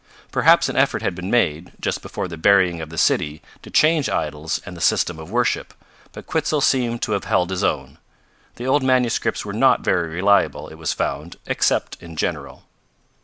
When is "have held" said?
7.11-7.51